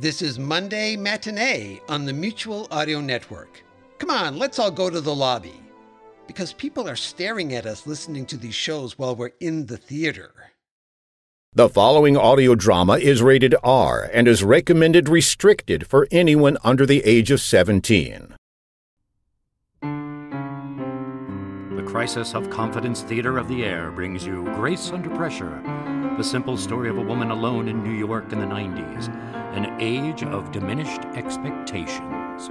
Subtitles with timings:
[0.00, 3.62] This is Monday Matinee on the Mutual Audio Network.
[3.98, 5.60] Come on, let's all go to the lobby.
[6.26, 10.32] Because people are staring at us listening to these shows while we're in the theater.
[11.52, 17.04] The following audio drama is rated R and is recommended restricted for anyone under the
[17.04, 18.36] age of 17.
[21.80, 25.62] The Crisis of Confidence Theater of the Air brings you Grace Under Pressure,
[26.18, 29.08] the simple story of a woman alone in New York in the 90s,
[29.56, 32.50] an age of diminished expectations.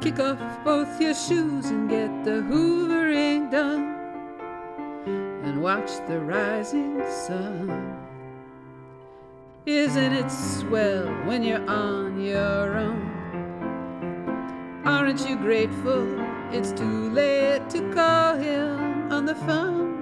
[0.00, 3.94] Kick off both your shoes and get the hoovering done.
[5.44, 7.98] And watch the rising sun.
[9.66, 13.12] Isn't it swell when you're on your own?
[14.86, 19.96] Aren't you grateful it's too late to call him on the phone?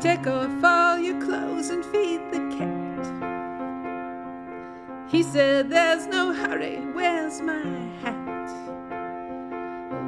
[0.00, 2.82] Take off all your clothes and feed the cat.
[5.08, 7.62] He said, There's no hurry, where's my
[8.02, 8.22] hat?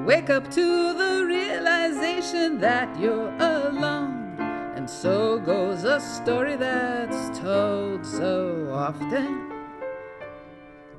[0.05, 4.37] Wake up to the realization that you're alone.
[4.75, 9.54] And so goes a story that's told so often.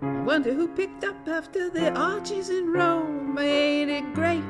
[0.06, 3.38] I wonder who picked up after the orgies in Rome.
[3.40, 4.44] Ain't it great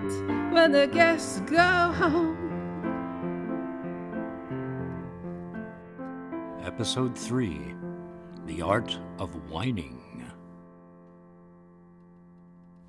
[0.51, 2.41] when the guests go home?
[6.61, 7.73] Episode 3
[8.45, 10.25] The Art of Whining.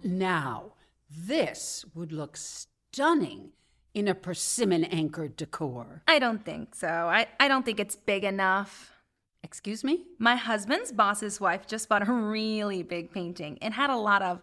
[0.02, 0.72] Now,
[1.08, 3.50] this would look stunning
[3.94, 6.02] in a persimmon anchored decor.
[6.08, 6.88] I don't think so.
[6.88, 8.95] I, I don't think it's big enough.
[9.46, 10.06] Excuse me?
[10.18, 13.58] My husband's boss's wife just bought a really big painting.
[13.62, 14.42] It had a lot of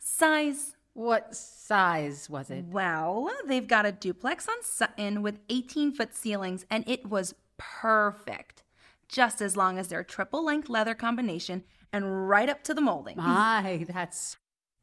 [0.00, 0.74] size.
[0.92, 2.64] What size was it?
[2.64, 8.64] Well, they've got a duplex on Sutton with 18 foot ceilings, and it was perfect.
[9.06, 11.62] Just as long as their triple length leather combination
[11.92, 13.18] and right up to the molding.
[13.18, 14.36] My, that's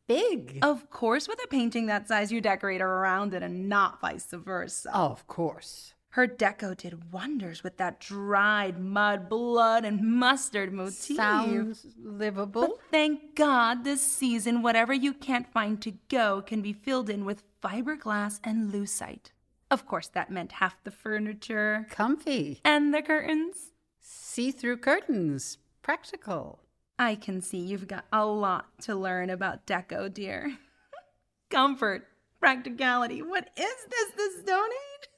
[0.07, 0.59] big.
[0.61, 4.95] Of course, with a painting that size, you decorate around it and not vice versa.
[4.95, 5.93] Of course.
[6.17, 11.15] Her deco did wonders with that dried mud, blood, and mustard motif.
[11.15, 12.61] Sounds livable.
[12.61, 17.23] But thank God this season, whatever you can't find to go can be filled in
[17.23, 19.29] with fiberglass and lucite.
[19.69, 21.85] Of course, that meant half the furniture.
[21.91, 22.61] Comfy.
[22.65, 23.73] And the curtains.
[23.99, 25.59] See through curtains.
[25.83, 26.63] Practical.
[26.97, 30.57] I can see you've got a lot to learn about deco, dear.
[31.51, 32.07] Comfort,
[32.39, 33.21] practicality.
[33.21, 35.09] What is this, the Stone Age?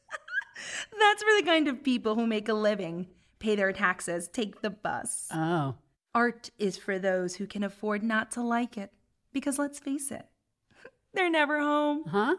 [0.99, 3.07] That's for the kind of people who make a living,
[3.39, 5.27] pay their taxes, take the bus.
[5.31, 5.75] Oh.
[6.13, 8.91] Art is for those who can afford not to like it.
[9.31, 10.25] Because let's face it,
[11.13, 12.03] they're never home.
[12.07, 12.35] Huh?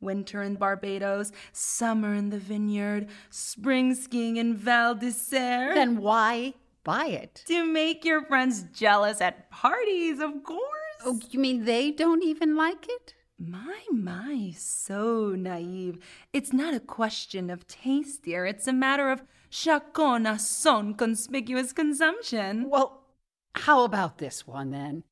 [0.00, 5.74] Winter in Barbados, summer in the vineyard, spring skiing in Val d'Isere.
[5.74, 7.44] Then why buy it?
[7.46, 10.60] To make your friends jealous at parties, of course.
[11.04, 13.14] Oh, you mean they don't even like it?
[13.42, 15.98] My, my, so naive.
[16.30, 18.44] It's not a question of taste, dear.
[18.44, 22.68] It's a matter of chacun a son conspicuous consumption.
[22.68, 23.00] Well,
[23.54, 25.04] how about this one then?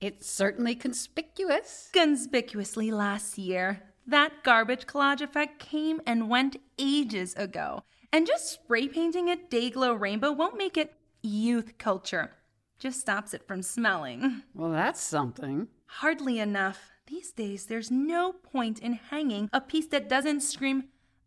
[0.00, 1.90] It's certainly conspicuous.
[1.92, 3.82] Conspicuously last year.
[4.06, 7.82] That garbage collage effect came and went ages ago.
[8.12, 12.30] And just spray painting it Dayglow Rainbow won't make it youth culture.
[12.78, 14.44] Just stops it from smelling.
[14.54, 15.66] Well, that's something.
[15.86, 16.93] Hardly enough.
[17.06, 20.84] These days, there's no point in hanging a piece that doesn't scream,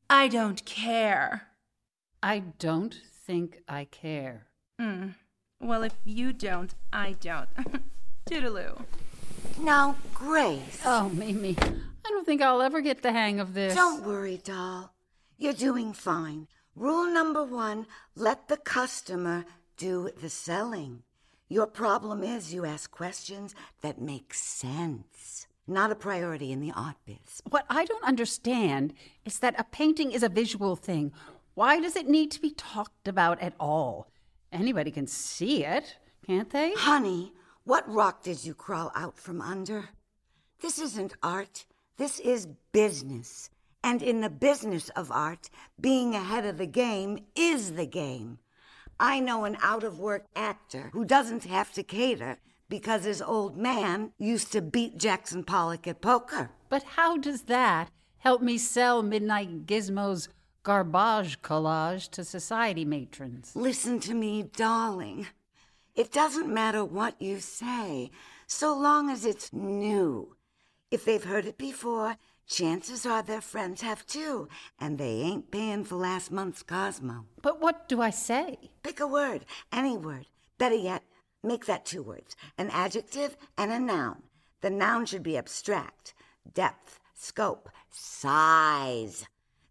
[0.09, 1.49] I don't care.
[2.23, 4.47] I don't think I care.
[4.79, 5.09] Hmm.
[5.59, 7.49] Well, if you don't, I don't.
[8.29, 8.85] Toodaloo.
[9.59, 10.81] Now, Grace.
[10.83, 13.75] Oh, Mimi, I don't think I'll ever get the hang of this.
[13.75, 14.93] Don't worry, doll.
[15.37, 16.47] You're doing fine.
[16.75, 17.85] Rule number one
[18.15, 19.45] let the customer
[19.77, 21.03] do the selling.
[21.49, 25.46] Your problem is you ask questions that make sense.
[25.67, 27.41] Not a priority in the art biz.
[27.49, 28.93] What I don't understand
[29.25, 31.11] is that a painting is a visual thing.
[31.55, 34.07] Why does it need to be talked about at all?
[34.51, 36.73] Anybody can see it, can't they?
[36.73, 37.33] Honey,
[37.65, 39.89] what rock did you crawl out from under?
[40.61, 41.65] This isn't art.
[41.97, 43.49] This is business.
[43.83, 45.49] And in the business of art,
[45.79, 48.39] being ahead of the game is the game.
[48.99, 52.37] I know an out of work actor who doesn't have to cater
[52.69, 56.51] because his old man used to beat Jackson Pollock at poker.
[56.69, 60.29] But how does that help me sell Midnight Gizmo's
[60.63, 63.51] garbage collage to society matrons?
[63.55, 65.27] Listen to me, darling.
[65.95, 68.11] It doesn't matter what you say,
[68.45, 70.35] so long as it's new.
[70.91, 72.17] If they've heard it before,
[72.47, 74.47] chances are their friends have too,
[74.79, 77.25] and they ain't paying for last month's Cosmo.
[77.41, 78.57] But what do I say?
[78.83, 80.27] Pick a word, any word.
[80.57, 81.03] Better yet,
[81.47, 84.23] make that two words an adjective and a noun.
[84.61, 86.13] The noun should be abstract,
[86.53, 89.25] depth, scope, size.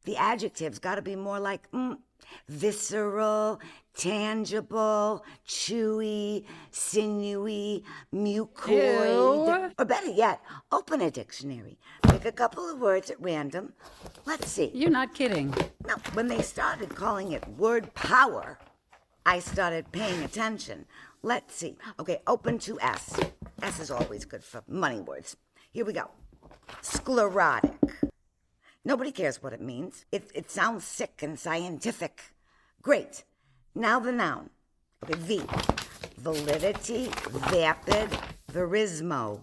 [0.05, 1.99] The adjective's got to be more like mm,
[2.49, 3.61] visceral,
[3.97, 7.85] tangible, chewy, sinewy,
[8.15, 9.69] mucoid.
[9.69, 9.73] Ew.
[9.79, 10.41] Or better yet,
[10.71, 11.79] open a dictionary.
[12.03, 13.73] Pick a couple of words at random.
[14.25, 14.71] Let's see.
[14.73, 15.55] You're not kidding.
[15.87, 18.59] Now, when they started calling it word power,
[19.25, 20.87] I started paying attention.
[21.27, 21.77] Let's see.
[21.99, 23.19] Okay, open to S.
[23.61, 25.37] S is always good for money words.
[25.73, 26.09] Here we go.
[26.83, 27.81] Sclerotic.
[28.85, 30.05] Nobody cares what it means.
[30.13, 32.23] It, it sounds sick and scientific.
[32.81, 33.25] Great.
[33.75, 34.51] Now the noun.
[35.03, 35.43] Okay, V.
[36.17, 38.17] Validity, vapid,
[38.53, 39.41] verismo.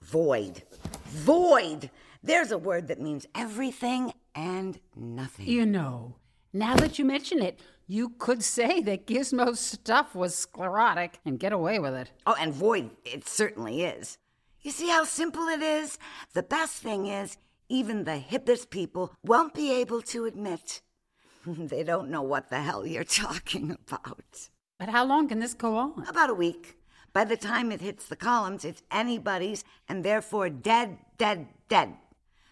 [0.00, 0.62] Void.
[1.04, 1.90] Void!
[2.22, 5.48] There's a word that means everything and nothing.
[5.48, 6.14] You know,
[6.52, 11.52] now that you mention it, you could say that Gizmo's stuff was sclerotic and get
[11.52, 12.10] away with it.
[12.26, 14.18] Oh, and void, it certainly is.
[14.60, 15.98] You see how simple it is?
[16.34, 20.82] The best thing is, even the hippest people won't be able to admit
[21.46, 24.48] they don't know what the hell you're talking about.
[24.78, 26.06] But how long can this go on?
[26.08, 26.76] About a week.
[27.12, 31.94] By the time it hits the columns, it's anybody's and therefore dead, dead, dead.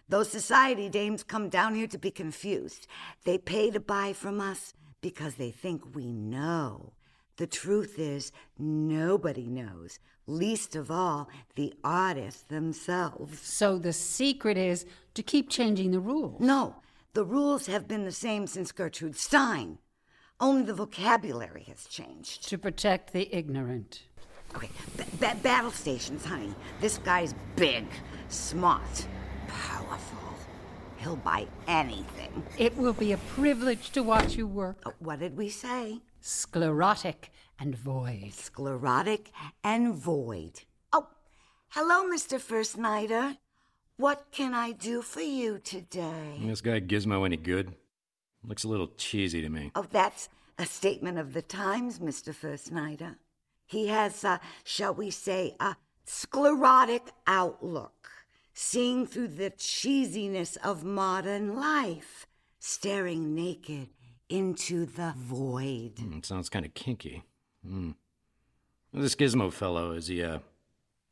[0.09, 2.87] Those society dames come down here to be confused.
[3.25, 6.93] They pay to buy from us because they think we know.
[7.35, 13.39] The truth is, nobody knows, least of all the artists themselves.
[13.41, 16.39] So the secret is to keep changing the rules.
[16.39, 16.77] No,
[17.13, 19.77] the rules have been the same since Gertrude Stein.
[20.39, 22.47] Only the vocabulary has changed.
[22.49, 24.03] To protect the ignorant.
[24.55, 26.53] Okay, ba- ba- battle stations, honey.
[26.79, 27.85] This guy's big,
[28.29, 29.07] smart.
[31.07, 32.43] He'll buy anything.
[32.57, 34.75] It will be a privilege to watch you work.
[34.85, 36.01] Uh, What did we say?
[36.19, 38.33] Sclerotic and void.
[38.33, 39.31] Sclerotic
[39.63, 40.63] and void.
[40.91, 41.07] Oh,
[41.69, 42.41] hello, Mr.
[42.41, 43.37] First Nighter.
[43.95, 46.41] What can I do for you today?
[46.41, 47.75] This guy Gizmo any good?
[48.43, 49.71] Looks a little cheesy to me.
[49.75, 50.27] Oh, that's
[50.57, 52.35] a statement of the times, Mr.
[52.35, 53.15] First Nighter.
[53.65, 57.93] He has, uh, shall we say, a sclerotic outlook,
[58.59, 62.25] seeing through the cheesiness of modern life,
[62.57, 63.87] staring naked
[64.29, 65.93] into the void.
[65.99, 67.23] Hmm, sounds kind of kinky.
[67.63, 67.91] Hmm.
[68.91, 70.39] This Gizmo fellow, is he, uh,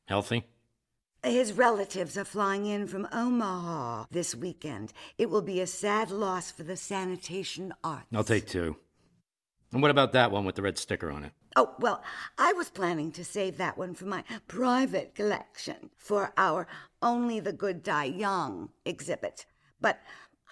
[0.06, 0.44] healthy?
[1.24, 4.92] His relatives are flying in from Omaha this weekend.
[5.20, 8.08] It will be a sad loss for the sanitation arts.
[8.12, 8.76] I'll take two.
[9.72, 11.32] And what about that one with the red sticker on it?
[11.56, 12.04] Oh, well,
[12.38, 16.68] I was planning to save that one for my private collection for our
[17.02, 19.46] Only the Good Die Young exhibit.
[19.80, 20.00] But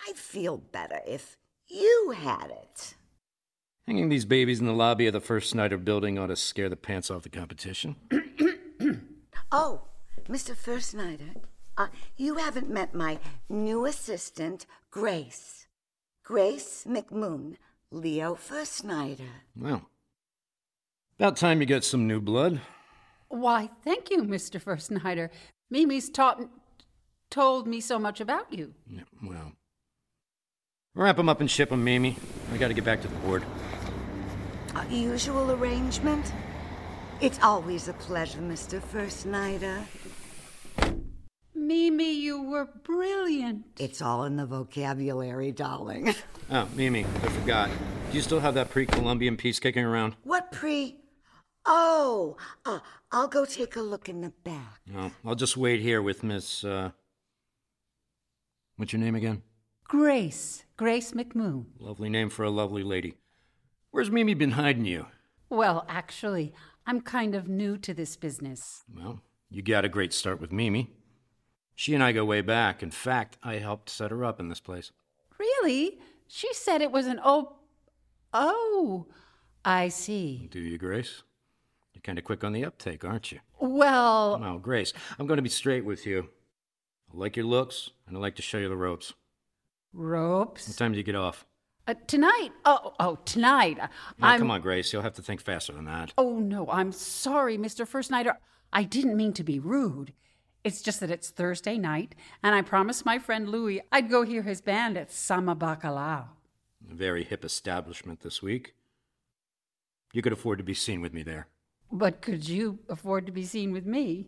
[0.07, 2.93] I'd feel better if you had it.
[3.85, 6.77] Hanging these babies in the lobby of the First Nighter building ought to scare the
[6.77, 7.95] pants off the competition.
[9.55, 9.81] Oh,
[10.27, 10.55] Mr.
[10.55, 11.35] First Nighter,
[11.77, 15.67] uh, you haven't met my new assistant, Grace.
[16.23, 17.57] Grace McMoon,
[17.91, 19.43] Leo First Nighter.
[19.55, 19.87] Well,
[21.19, 22.61] about time you got some new blood.
[23.29, 24.61] Why, thank you, Mr.
[24.61, 25.31] First Nighter.
[25.69, 26.41] Mimi's taught,
[27.31, 28.73] told me so much about you.
[28.87, 29.53] Yeah, well.
[30.95, 32.17] Wrap 'em up and ship 'em, Mimi.
[32.53, 33.43] I gotta get back to the board.
[34.75, 36.31] Uh, usual arrangement?
[37.21, 38.81] It's always a pleasure, Mr.
[38.81, 39.85] First Nighter.
[41.55, 43.63] Mimi, you were brilliant.
[43.79, 46.13] It's all in the vocabulary, darling.
[46.51, 47.69] Oh, Mimi, I forgot.
[48.11, 50.15] Do you still have that pre Columbian piece kicking around?
[50.23, 50.97] what pre?
[51.65, 52.79] Oh, uh,
[53.11, 54.81] I'll go take a look in the back.
[54.85, 56.91] No, I'll just wait here with Miss, uh.
[58.75, 59.43] What's your name again?
[59.87, 61.65] Grace, Grace McMoon.
[61.79, 63.15] Lovely name for a lovely lady.
[63.91, 65.07] Where's Mimi been hiding you?
[65.49, 66.53] Well, actually,
[66.85, 68.83] I'm kind of new to this business.
[68.93, 70.89] Well, you got a great start with Mimi.
[71.75, 72.81] She and I go way back.
[72.81, 74.91] In fact, I helped set her up in this place.
[75.39, 75.99] Really?
[76.27, 77.57] She said it was an oh.
[78.33, 79.05] Oh,
[79.63, 80.49] I see.
[80.51, 81.21] Do you, Grace?
[82.03, 83.39] Kind of quick on the uptake, aren't you?
[83.59, 86.29] Well, Well, Grace, I'm going to be straight with you.
[87.13, 89.13] I like your looks, and I like to show you the ropes.
[89.93, 90.67] Ropes.
[90.67, 91.45] What time do you get off?
[91.87, 92.49] Uh, tonight.
[92.65, 93.77] Oh, oh, tonight.
[93.81, 93.87] Oh,
[94.21, 94.39] I'm.
[94.39, 94.91] come on, Grace.
[94.91, 96.13] You'll have to think faster than that.
[96.17, 97.87] Oh no, I'm sorry, Mr.
[97.87, 98.37] First Nighter.
[98.71, 100.13] I didn't mean to be rude.
[100.63, 104.43] It's just that it's Thursday night, and I promised my friend Louis I'd go hear
[104.43, 106.27] his band at Sama Bacalao.
[106.89, 108.73] A very hip establishment this week.
[110.13, 111.47] You could afford to be seen with me there.
[111.93, 114.27] But could you afford to be seen with me?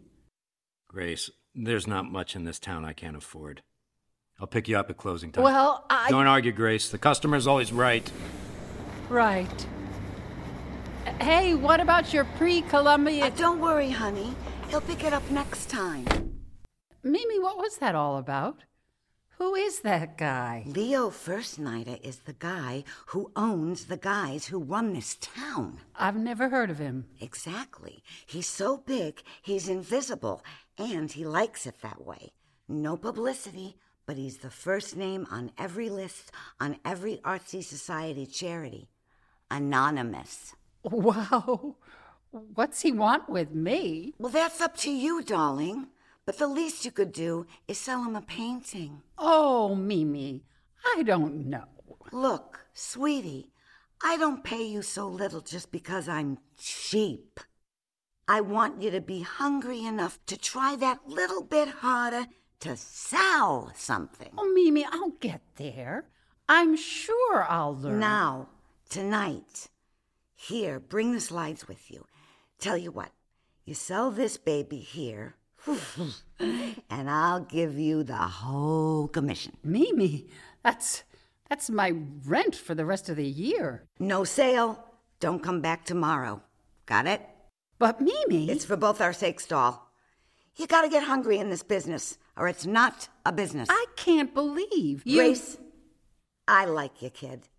[0.87, 3.63] Grace, there's not much in this town I can't afford.
[4.39, 5.43] I'll pick you up at closing time.
[5.43, 6.11] Well, I.
[6.11, 6.89] Don't argue, Grace.
[6.89, 8.09] The customer's always right.
[9.09, 9.65] Right.
[11.19, 13.25] Hey, what about your pre Columbia?
[13.25, 14.35] Uh, don't worry, honey.
[14.69, 16.05] He'll pick it up next time.
[17.01, 18.63] Mimi, what was that all about?
[19.37, 20.63] Who is that guy?
[20.65, 25.79] Leo First Nighter is the guy who owns the guys who run this town.
[25.93, 27.07] I've never heard of him.
[27.19, 28.01] Exactly.
[28.25, 30.41] He's so big, he's invisible,
[30.77, 32.31] and he likes it that way.
[32.69, 33.75] No publicity,
[34.05, 38.89] but he's the first name on every list on every artsy society charity.
[39.51, 40.53] Anonymous.
[40.91, 41.77] Wow.
[42.53, 44.13] What's he want with me?
[44.19, 45.87] Well, that's up to you, darling.
[46.25, 49.03] But the least you could do is sell him a painting.
[49.17, 50.43] Oh, Mimi,
[50.95, 51.65] I don't know.
[52.11, 53.51] Look, sweetie,
[54.03, 57.39] I don't pay you so little just because I'm cheap.
[58.27, 62.25] I want you to be hungry enough to try that little bit harder
[62.61, 64.31] to sell something.
[64.35, 66.05] Oh, Mimi, I'll get there.
[66.49, 67.99] I'm sure I'll learn.
[67.99, 68.49] Now,
[68.89, 69.69] tonight.
[70.35, 72.05] Here, bring the slides with you.
[72.59, 73.11] Tell you what,
[73.63, 75.35] you sell this baby here,
[76.89, 79.53] and I'll give you the whole commission.
[79.63, 80.27] Mimi,
[80.63, 81.03] that's
[81.49, 81.93] that's my
[82.25, 83.83] rent for the rest of the year.
[83.99, 84.83] No sale.
[85.19, 86.41] Don't come back tomorrow.
[86.85, 87.21] Got it?
[87.79, 89.91] But Mimi, It's for both our sakes, doll.
[90.55, 93.67] You gotta get hungry in this business, or it's not a business.
[93.69, 95.17] I can't believe you.
[95.17, 95.57] Grace,
[96.47, 97.49] I like you, kid.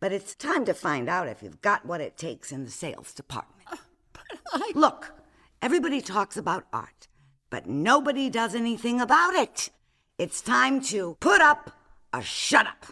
[0.00, 3.12] But it's time to find out if you've got what it takes in the sales
[3.12, 3.66] department.
[3.70, 3.76] Uh,
[4.12, 4.22] but
[4.52, 5.12] I- Look,
[5.60, 7.07] everybody talks about art,
[7.50, 9.70] but nobody does anything about it.
[10.18, 11.70] It's time to put up
[12.12, 12.86] or shut up.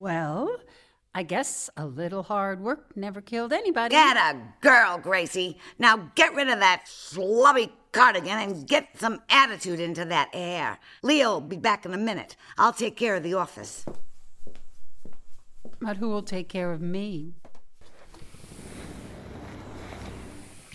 [0.00, 0.58] Well,
[1.14, 3.92] I guess a little hard work never killed anybody.
[3.92, 5.58] Get a girl, Gracie.
[5.78, 10.78] Now get rid of that slubby cardigan and get some attitude into that hair.
[11.02, 12.36] Leo'll be back in a minute.
[12.56, 13.84] I'll take care of the office.
[15.80, 17.34] But who will take care of me?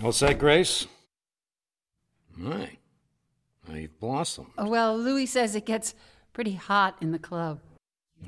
[0.03, 0.85] All set, Grace?
[2.35, 2.59] My.
[2.59, 2.67] Now
[3.75, 4.49] you've blossomed.
[4.57, 5.93] Oh, Well, Louis says it gets
[6.33, 7.59] pretty hot in the club.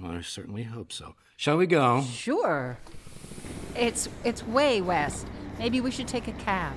[0.01, 1.15] Well, I certainly hope so.
[1.37, 2.03] Shall we go?
[2.03, 2.77] Sure.
[3.75, 5.25] It's it's way west.
[5.57, 6.73] Maybe we should take a cab.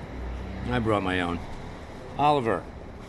[0.69, 1.39] I brought my own.
[2.17, 2.63] Oliver,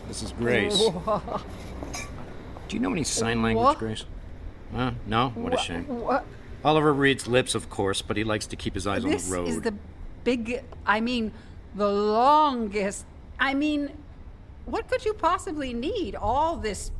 [0.07, 0.77] this is Grace.
[0.77, 3.77] Do you know any sign language, What?
[3.79, 4.05] Grace?
[4.73, 4.91] Huh?
[5.05, 5.29] No?
[5.29, 5.85] What a shame.
[5.87, 6.25] What?
[6.63, 9.37] Oliver reads lips, of course, but he likes to keep his eyes This on the
[9.37, 9.47] road.
[9.47, 9.73] This is the
[10.23, 10.63] big.
[10.85, 11.31] I mean,
[11.75, 13.05] the longest.
[13.39, 13.91] I mean,
[14.65, 16.15] what could you possibly need?
[16.15, 16.91] All this.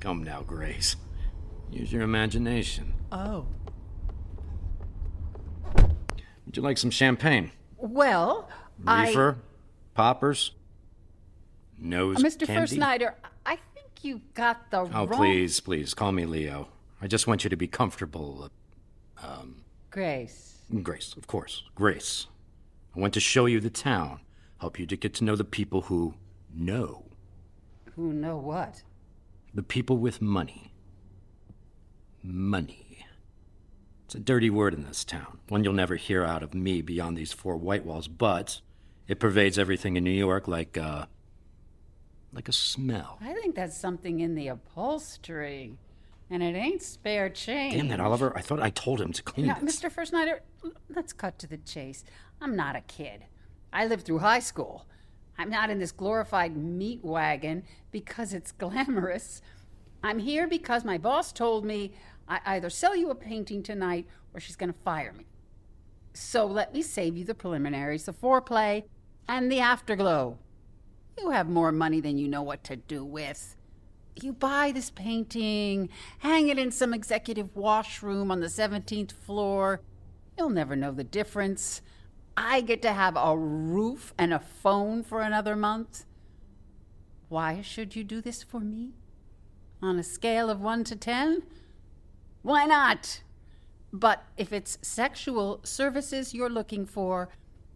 [0.00, 0.96] Come now, Grace.
[1.70, 2.92] Use your imagination.
[3.10, 3.46] Oh.
[5.76, 7.50] Would you like some champagne?
[7.76, 8.48] Well,
[8.86, 9.08] I.
[9.08, 9.38] Reefer?
[9.94, 10.52] Poppers?
[11.78, 12.46] Nose uh, Mr.
[12.46, 12.60] candy?
[12.60, 14.94] First Nighter, I think you got the Oh, wrong.
[14.94, 16.68] Oh, please, please, call me Leo.
[17.00, 18.50] I just want you to be comfortable.
[19.22, 20.58] Uh, um, Grace.
[20.82, 21.64] Grace, of course.
[21.74, 22.26] Grace.
[22.96, 24.20] I want to show you the town,
[24.58, 26.14] help you to get to know the people who
[26.54, 27.04] know.
[27.94, 28.82] Who know what?
[29.54, 30.72] The people with money.
[32.22, 33.06] Money.
[34.04, 37.16] It's a dirty word in this town, one you'll never hear out of me beyond
[37.16, 38.60] these four white walls, but
[39.08, 41.06] it pervades everything in New York like, uh,
[42.32, 43.18] like a smell.
[43.20, 45.78] I think that's something in the upholstery.
[46.28, 47.74] And it ain't spare change.
[47.74, 48.36] Damn that, Oliver.
[48.36, 49.76] I thought I told him to clean this.
[49.80, 49.90] Mr.
[49.90, 50.42] First Nighter,
[50.88, 52.04] let's cut to the chase.
[52.40, 53.24] I'm not a kid.
[53.72, 54.86] I lived through high school.
[55.38, 59.42] I'm not in this glorified meat wagon because it's glamorous.
[60.02, 61.92] I'm here because my boss told me
[62.28, 65.26] I either sell you a painting tonight or she's going to fire me.
[66.14, 68.84] So let me save you the preliminaries, the foreplay,
[69.28, 70.38] and the afterglow.
[71.18, 73.56] You have more money than you know what to do with.
[74.22, 79.82] You buy this painting, hang it in some executive washroom on the 17th floor.
[80.38, 81.82] You'll never know the difference.
[82.36, 86.04] I get to have a roof and a phone for another month.
[87.28, 88.92] Why should you do this for me?
[89.82, 91.42] On a scale of 1 to 10?
[92.42, 93.22] Why not?
[93.92, 97.30] But if it's sexual services you're looking for,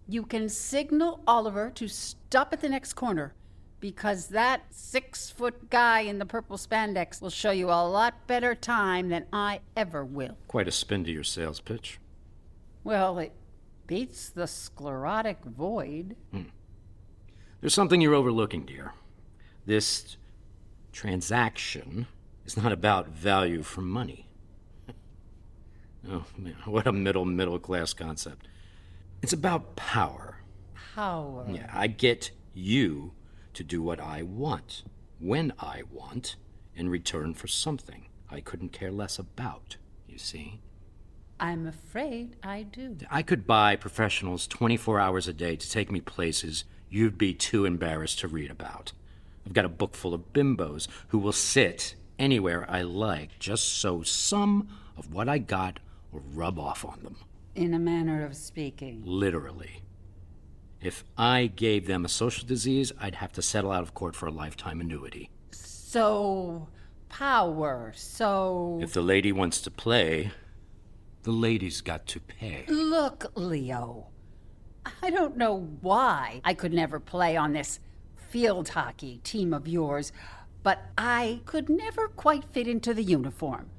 [0.07, 3.35] you can signal Oliver to stop at the next corner.
[3.81, 8.55] because that six foot guy in the purple spandex will show you a lot better
[8.55, 10.37] time than I ever will.
[10.49, 11.99] Quite a spin to your sales pitch.
[12.85, 13.33] Well, it
[13.91, 16.15] beats the sclerotic void.
[16.31, 16.43] Hmm.
[17.61, 18.93] There's something you're overlooking, dear.
[19.67, 20.17] This
[20.93, 22.07] transaction
[22.47, 24.27] is not about value for money.
[26.09, 28.49] Oh, man, what a middle, middle class concept.
[29.21, 30.39] It's about power.
[30.95, 31.45] Power.
[31.47, 33.13] Yeah, I get you
[33.53, 34.83] to do what I want,
[35.19, 36.37] when I want,
[36.75, 39.77] in return for something I couldn't care less about,
[40.09, 40.63] you see?
[41.41, 42.99] I'm afraid I do.
[43.11, 47.65] I could buy professionals 24 hours a day to take me places you'd be too
[47.65, 48.93] embarrassed to read about.
[49.47, 54.03] I've got a book full of bimbos who will sit anywhere I like just so
[54.03, 54.69] some
[54.99, 55.81] of what I got
[56.13, 57.17] will rub off on them.
[57.55, 59.03] In a manner of speaking.
[59.07, 59.81] Literally.
[60.83, 64.27] If I gave them a social disease, I'd have to settle out of court for
[64.27, 65.31] a lifetime annuity.
[65.53, 66.69] So,
[67.09, 67.93] power.
[67.97, 68.79] So.
[68.83, 70.33] If the lady wants to play,
[71.23, 72.65] the lady's got to pay.
[72.69, 74.09] Look, Leo.
[75.03, 77.81] I don't know why I could never play on this
[78.17, 80.13] field hockey team of yours,
[80.63, 83.71] but I could never quite fit into the uniform.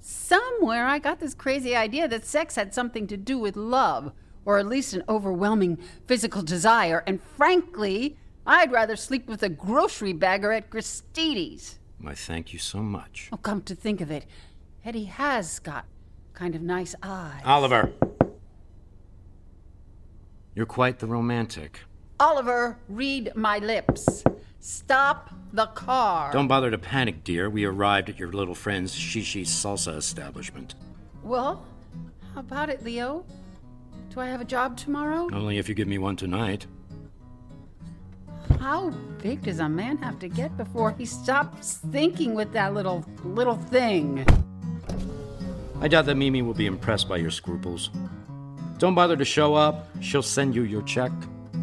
[0.00, 4.12] Somewhere I got this crazy idea that sex had something to do with love,
[4.44, 8.16] or at least an overwhelming physical desire, and frankly,
[8.46, 11.78] I'd rather sleep with a grocery bagger at Gristedes.
[12.00, 13.28] Why, thank you so much.
[13.32, 14.24] Oh, come to think of it,
[14.84, 15.84] Eddie has got
[16.38, 17.42] kind of nice eyes.
[17.44, 17.92] Oliver!
[20.54, 21.80] You're quite the romantic.
[22.20, 24.22] Oliver, read my lips.
[24.60, 26.32] Stop the car.
[26.32, 27.50] Don't bother to panic, dear.
[27.50, 30.74] We arrived at your little friend's Shishi Salsa establishment.
[31.24, 31.64] Well,
[32.34, 33.24] how about it, Leo?
[34.10, 35.28] Do I have a job tomorrow?
[35.32, 36.66] Only if you give me one tonight.
[38.60, 38.90] How
[39.22, 43.56] big does a man have to get before he stops thinking with that little little
[43.56, 44.24] thing?
[45.80, 47.90] I doubt that Mimi will be impressed by your scruples.
[48.78, 49.88] Don't bother to show up.
[50.00, 51.12] She'll send you your check.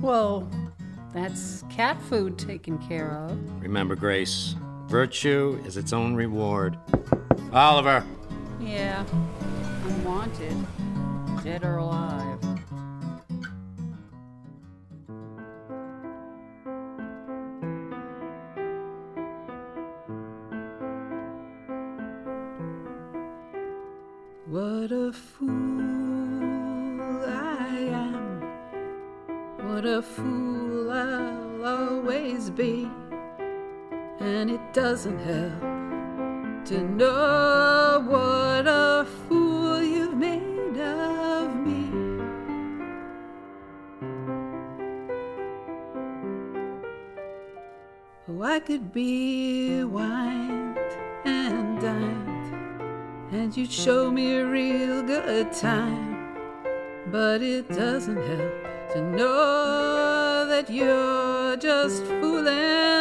[0.01, 0.50] Well,
[1.13, 3.61] that's cat food taken care of.
[3.61, 4.55] Remember, Grace,
[4.87, 6.77] virtue is its own reward.
[7.51, 8.05] Oliver!
[8.59, 9.05] Yeah,
[9.85, 10.55] I'm wanted,
[11.44, 12.39] dead or alive.
[48.46, 50.77] I could be wined
[51.25, 52.53] and dined
[53.31, 56.36] and you'd show me a real good time.
[57.08, 62.95] But it doesn't help to know that you're just fooling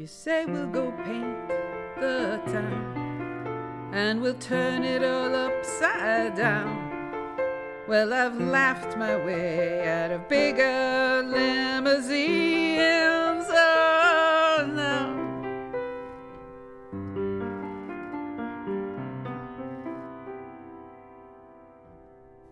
[0.00, 1.48] You say we'll go paint
[2.00, 7.36] the town and we'll turn it all upside down.
[7.86, 12.80] Well, I've laughed my way out of bigger limousines.
[13.50, 15.18] Oh, no.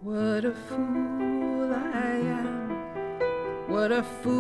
[0.02, 2.10] What a fool I
[2.42, 3.70] am.
[3.70, 4.37] What a fool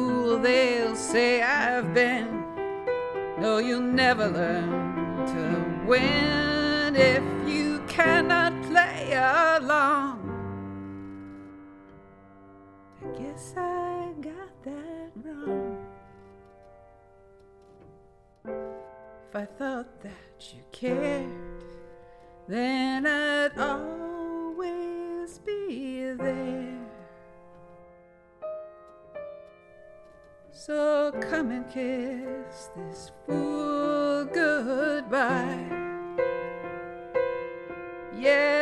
[4.18, 10.18] never learn to win if you cannot play along.
[13.00, 15.86] I guess I got that wrong.
[18.44, 21.30] If I thought that you cared,
[22.48, 26.67] then I'd always be there.
[31.38, 35.66] Come and kiss this fool goodbye.
[38.18, 38.57] Yes,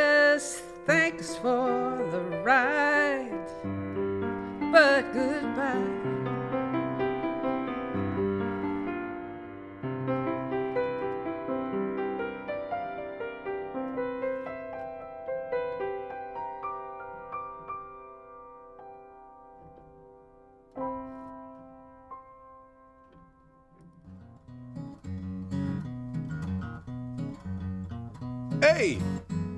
[28.61, 28.99] Hey,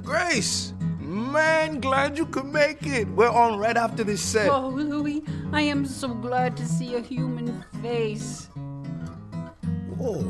[0.03, 0.73] Grace!
[0.99, 3.09] Man, glad you could make it.
[3.09, 4.49] We're on right after this set.
[4.51, 8.49] Oh, Louis, I am so glad to see a human face.
[9.97, 10.23] Whoa,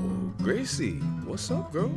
[0.42, 1.90] Gracie, what's up, girl?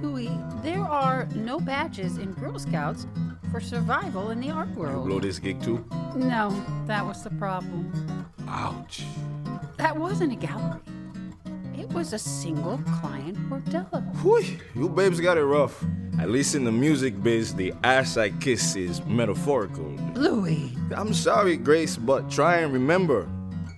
[0.00, 0.30] Louis,
[0.62, 3.06] there are no badges in Girl Scouts
[3.50, 5.04] for survival in the art world.
[5.04, 5.84] You Blow this gig too?
[6.14, 6.50] No,
[6.86, 7.92] that was the problem.
[8.48, 9.04] Ouch.
[9.76, 10.80] That wasn't a gallery.
[11.92, 14.00] Was a single client bordello.
[14.22, 15.84] Whew, you babes got it rough.
[16.20, 19.84] At least in the music biz, the ass I kiss is metaphorical.
[20.14, 23.28] Louis, I'm sorry, Grace, but try and remember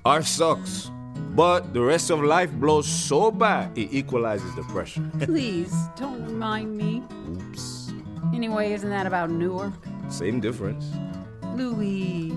[0.05, 0.91] art sucks.
[1.35, 5.03] But the rest of life blows so bad, it equalizes the pressure.
[5.21, 7.03] please don't remind me.
[7.31, 7.93] Oops.
[8.35, 9.73] Anyway, isn't that about Newark?
[10.11, 10.85] Same difference.
[11.55, 12.35] Louis,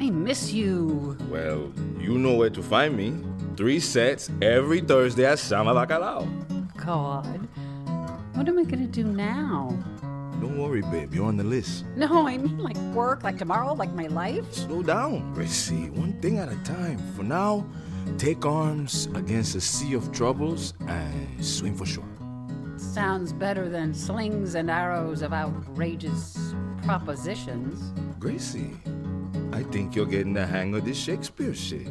[0.00, 1.16] I miss you.
[1.30, 3.14] Well, you know where to find me.
[3.56, 6.28] Three sets every Thursday at Sama Bacalao.
[6.76, 7.48] God,
[8.34, 9.70] what am I gonna do now?
[10.42, 11.86] Don't worry, babe, you're on the list.
[11.96, 14.52] No, I mean like work, like tomorrow, like my life.
[14.52, 15.88] Slow down, Gracie.
[15.88, 16.98] One thing at a time.
[17.16, 17.66] For now,
[18.18, 22.04] take arms against a sea of troubles and swing for shore.
[22.76, 27.94] Sounds better than slings and arrows of outrageous propositions.
[28.18, 28.76] Gracie,
[29.52, 31.88] I think you're getting the hang of this Shakespeare shit.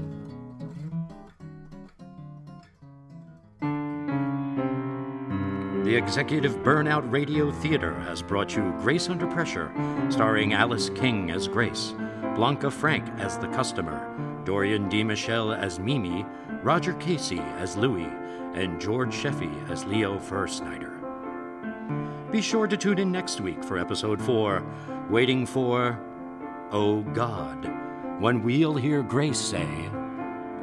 [5.95, 9.71] The executive Burnout Radio Theater has brought you Grace Under Pressure,
[10.09, 11.93] starring Alice King as Grace,
[12.35, 14.05] Blanca Frank as the customer,
[14.43, 15.05] Dorian D.
[15.05, 16.25] Michelle as Mimi,
[16.63, 18.09] Roger Casey as Louis,
[18.55, 20.99] and George Sheffy as Leo First Nighter.
[22.29, 24.65] Be sure to tune in next week for episode 4,
[25.09, 25.97] Waiting for
[26.73, 27.71] Oh God,
[28.19, 29.89] when we'll hear Grace say,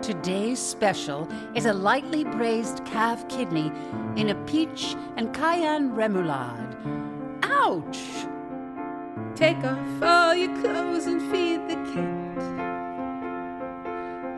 [0.03, 3.71] Today's special is a lightly braised calf kidney
[4.17, 6.75] in a peach and cayenne remoulade.
[7.45, 8.27] Ouch!
[9.37, 12.43] Take off all your clothes and feed the cat.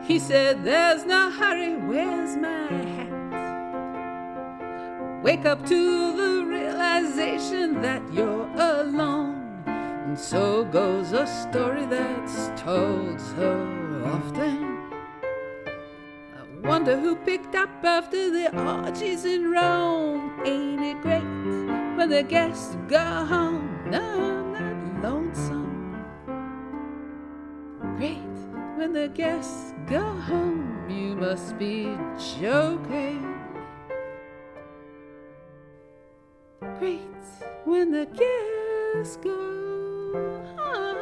[0.07, 3.11] He said, There's no hurry, where's my hat?
[5.23, 9.63] Wake up to the realization that you're alone.
[9.65, 14.64] And so goes a story that's told so often.
[16.65, 20.41] Wonder who picked up after the orgies in Rome.
[20.43, 21.21] Ain't it great
[21.95, 23.87] when the guests go home?
[23.87, 26.03] No, I'm not lonesome.
[27.97, 28.17] Great
[28.77, 30.89] when the guests go home.
[30.89, 31.95] You must be
[32.39, 33.31] joking.
[36.79, 36.99] Great
[37.65, 39.35] when the guests go
[40.57, 40.94] home.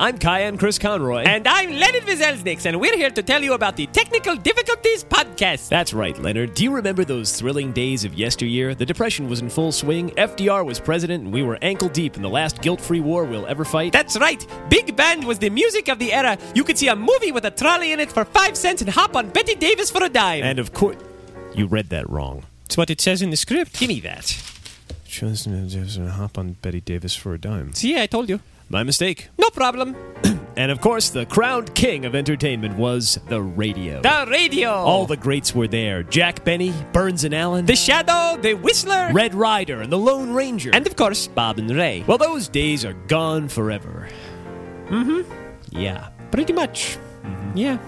[0.00, 1.24] I'm Cayenne Chris Conroy.
[1.24, 5.68] And I'm Leonard Vizelzniks, and we're here to tell you about the Technical Difficulties Podcast.
[5.68, 6.54] That's right, Leonard.
[6.54, 8.74] Do you remember those thrilling days of yesteryear?
[8.74, 12.22] The Depression was in full swing, FDR was president, and we were ankle deep in
[12.22, 13.92] the last guilt free war we'll ever fight.
[13.92, 14.42] That's right.
[14.70, 16.38] Big band was the music of the era.
[16.54, 19.16] You could see a movie with a trolley in it for five cents and hop
[19.16, 20.44] on Bette Davis for a dime.
[20.44, 20.96] and of course,
[21.54, 22.44] you read that wrong.
[22.62, 23.78] That's what it says in the script.
[23.78, 24.34] Give me that.
[25.04, 27.74] Just hop on Bette Davis for a dime.
[27.74, 28.40] See, I told you.
[28.70, 29.28] My mistake.
[29.38, 29.96] No problem.
[30.56, 34.02] And of course, the crowned king of entertainment was the radio.
[34.02, 34.68] The radio.
[34.70, 39.34] All the greats were there Jack Benny, Burns and Allen, The Shadow, the Whistler, Red
[39.34, 40.70] Ryder, and the Lone Ranger.
[40.74, 42.04] and of course, Bob and Ray.
[42.06, 44.08] well, those days are gone forever.
[44.88, 45.22] Mm-hmm.
[45.70, 46.10] Yeah.
[46.30, 46.98] Pretty much.
[47.54, 47.78] Yeah.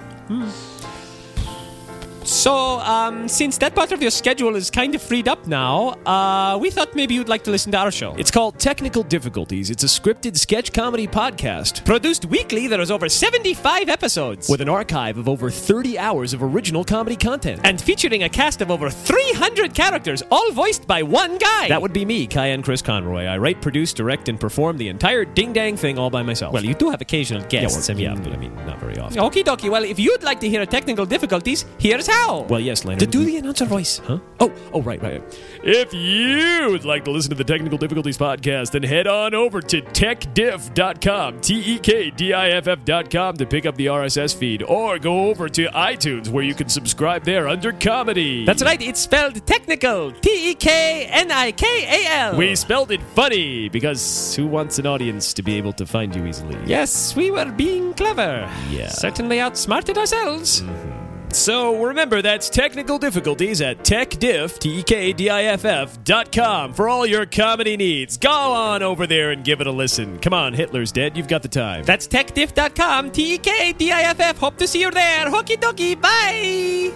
[2.24, 6.56] So, um, since that part of your schedule is kind of freed up now, uh,
[6.58, 8.14] we thought maybe you'd like to listen to our show.
[8.16, 9.70] It's called Technical Difficulties.
[9.70, 12.68] It's a scripted sketch comedy podcast produced weekly.
[12.68, 14.48] There is over 75 episodes.
[14.48, 17.60] with an archive of over 30 hours of original comedy content.
[17.64, 21.68] and featuring a cast of over 300 characters, all voiced by one guy.
[21.68, 23.24] that would be me, Cayenne Chris Conroy.
[23.24, 26.54] I write, produce, direct, and perform the entire ding dang thing all by myself.
[26.54, 27.88] Well, you do have occasional guests.
[27.88, 29.18] yeah, I mean, yeah, but I mean, not very often.
[29.18, 29.70] Okie dokie.
[29.70, 32.42] Well, if you'd like to hear technical difficulties, here's how.
[32.42, 33.00] Well, yes, Leonard.
[33.00, 33.98] to do the announcer voice.
[33.98, 34.18] Huh?
[34.40, 35.20] Oh, oh, right, right.
[35.20, 35.40] right.
[35.62, 39.60] If you would like to listen to the Technical Difficulties podcast, then head on over
[39.60, 44.62] to techdiff.com, T E K D I F F.com to pick up the RSS feed,
[44.62, 48.44] or go over to iTunes where you can subscribe there under comedy.
[48.44, 48.80] That's right.
[48.80, 50.12] It's spelled technical.
[50.12, 52.36] T E K N I K A L.
[52.36, 56.26] We spelled it funny because who wants an audience to be able to find you
[56.26, 56.58] easily?
[56.66, 58.50] Yes, we were being clever.
[58.70, 58.88] Yeah.
[58.88, 60.62] Certainly outsmarted ourselves.
[60.62, 61.01] Mm-hmm.
[61.32, 68.18] So remember, that's technical difficulties at techdiff, T-E-K-D-I-F-F dot com for all your comedy needs.
[68.18, 70.18] Go on over there and give it a listen.
[70.18, 71.16] Come on, Hitler's dead.
[71.16, 71.84] You've got the time.
[71.84, 73.10] That's techdiff.com.
[73.10, 74.38] T E K D I F F.
[74.38, 75.30] Hope to see you there.
[75.30, 76.00] Hooky dokie.
[76.00, 76.92] Bye.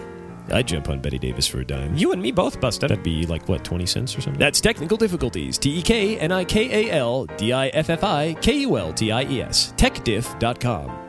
[0.53, 1.95] I'd jump on Bette Davis for a dime.
[1.97, 2.87] You and me both, Buster.
[2.87, 4.39] That'd be like, what, 20 cents or something?
[4.39, 5.59] That's technical difficulties.
[5.59, 8.77] T E K N I K A L D I F F I K U
[8.79, 9.73] L T I E S.
[9.77, 11.06] Techdiff.com.